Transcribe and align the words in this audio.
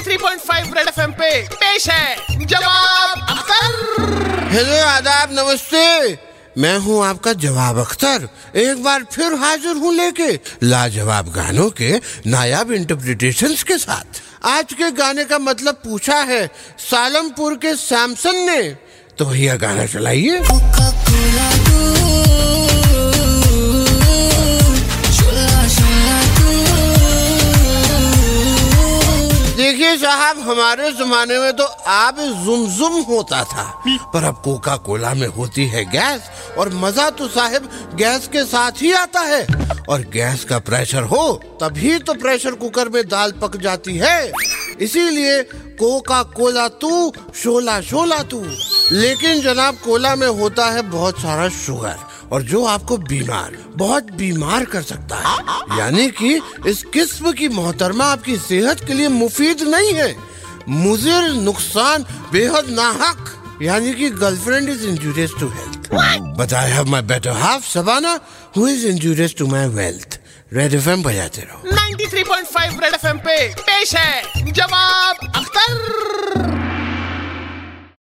93.5 0.00 0.76
red 0.76 0.88
FM 0.88 1.12
पे। 1.12 1.48
पेश 1.48 1.88
है 1.88 2.16
जवाब 2.46 3.26
अख्तर। 3.30 4.48
हेलो, 4.50 4.86
आदाब, 4.86 5.28
नमस्ते। 5.32 6.18
मैं 6.58 6.78
हूँ 6.78 7.04
आपका 7.04 7.32
जवाब 7.32 7.78
अख्तर। 7.78 8.28
एक 8.56 8.82
बार 8.82 9.04
फिर 9.12 9.34
हाजिर 9.34 9.76
हूँ 9.76 9.94
लेके 9.94 10.32
लाजवाब 10.66 11.32
गानों 11.32 11.70
के 11.70 12.00
नायाब 12.26 12.72
इंटरप्रिटेशन 12.72 13.54
के 13.54 13.78
साथ। 13.78 14.22
आज 14.44 14.72
के 14.72 14.90
गाने 14.90 15.24
का 15.24 15.38
मतलब 15.38 15.74
पूछा 15.74 16.16
है, 16.16 16.46
सालमपुर 16.78 17.54
के 17.54 17.74
सैमसन 17.76 18.36
ने। 18.36 18.62
तो 19.18 19.26
भैया, 19.26 19.56
गाना 19.56 19.86
चलाइए। 19.86 20.40
देखिए 29.70 29.96
साहब 29.96 30.38
हमारे 30.40 30.90
जमाने 30.92 31.38
में 31.38 31.52
तो 31.56 31.64
आब 31.88 32.16
जुम 32.44 32.66
जुम 32.68 32.92
होता 33.08 33.42
था। 33.44 33.64
पर 34.12 34.24
अब 34.24 34.40
कोका 34.44 34.74
कोला 34.76 35.12
में 35.14 35.26
होती 35.28 35.66
है 35.66 35.84
गैस 35.84 36.56
और 36.58 36.68
मज़ा 36.74 37.08
तो 37.10 37.28
साहब 37.28 37.68
गैस 37.94 38.26
के 38.26 38.44
साथ 38.44 38.82
ही 38.82 38.92
आता 38.92 39.20
है। 39.20 39.42
और 39.88 40.00
गैस 40.12 40.44
का 40.44 40.58
प्रेशर 40.58 41.02
हो 41.02 41.32
तभी 41.60 41.98
तो 41.98 42.14
प्रेशर 42.14 42.54
कुकर 42.54 42.88
में 42.88 43.02
दाल 43.08 43.32
पक 43.32 43.56
जाती 43.56 43.96
है। 43.96 44.32
इसीलिए 44.80 45.42
कोका 45.78 46.22
कोला 46.34 46.68
तू 46.82 47.12
शोला 47.34 47.80
शोला 47.80 48.22
तू। 48.24 48.44
लेकिन 48.92 49.40
जनाब 49.40 49.74
कोला 49.84 50.14
में 50.16 50.28
होता 50.28 50.70
है 50.70 50.82
बहुत 50.90 51.20
सारा 51.22 51.48
शुगर। 51.56 51.96
और 52.32 52.42
जो 52.42 52.64
आपको 52.64 52.96
बीमार 52.96 53.56
बहुत 53.76 54.10
बीमार 54.12 54.64
कर 54.64 54.82
सकता 54.82 55.16
है। 55.16 55.78
यानी 55.78 56.08
कि 56.10 56.40
इस 56.66 56.82
किस्म 56.84 57.32
की 57.32 57.48
मोहतरमा 57.48 58.04
आपकी 58.04 58.36
सेहत 58.38 58.84
के 58.86 58.94
लिए 58.94 59.08
मुफीद 59.08 59.62
नहीं 59.62 59.92
है। 59.94 60.14
मुजिर 60.68 61.32
नुकसान 61.32 62.04
बेहद 62.32 62.70
नाहक 62.70 63.36
यानी 63.62 63.92
कि 63.94 64.10
girlfriend 64.10 64.68
is 64.68 64.86
injurious 64.86 65.30
to 65.40 65.48
health. 65.48 65.88
But 66.38 66.52
I 66.54 66.70
have 66.70 66.84
my 66.84 67.02
better 67.02 67.30
half 67.30 67.68
Shabana 67.68 68.18
who 68.56 68.68
is 68.68 68.86
injurious 68.86 69.34
to 69.38 69.46
my 69.46 69.66
wealth 69.68 70.18
Red 70.52 70.74
FM 70.74 71.02
बजाते 71.02 71.42
रहो। 71.42 71.62
93.5 71.70 72.80
रेड 72.82 72.94
एफएम 72.94 73.18
पे 73.18 73.36
पेश 73.60 73.94
है 73.96 74.52
जवाब 74.52 75.29